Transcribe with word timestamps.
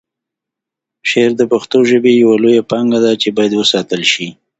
شعر 1.09 1.31
د 1.37 1.41
پښتو 1.51 1.77
ژبې 1.89 2.11
یوه 2.23 2.35
لویه 2.43 2.63
پانګه 2.71 2.99
ده 3.05 3.11
چې 3.21 3.27
باید 3.37 3.53
وساتل 3.55 4.01
شي. 4.11 4.27